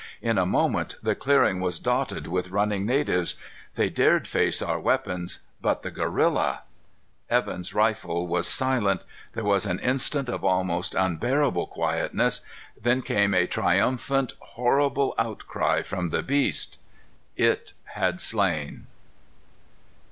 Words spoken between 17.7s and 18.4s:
had